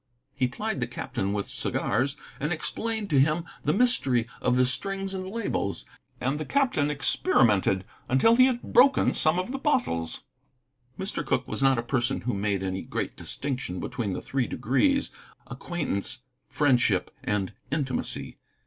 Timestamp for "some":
9.13-9.37